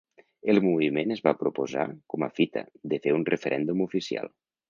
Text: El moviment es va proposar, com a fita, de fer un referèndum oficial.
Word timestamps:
El 0.53 0.59
moviment 0.67 1.13
es 1.15 1.21
va 1.27 1.33
proposar, 1.41 1.85
com 2.15 2.25
a 2.27 2.31
fita, 2.39 2.65
de 2.95 3.01
fer 3.05 3.15
un 3.19 3.29
referèndum 3.31 3.85
oficial. 3.89 4.35